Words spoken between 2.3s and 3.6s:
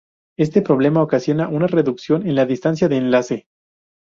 la distancia de enlace.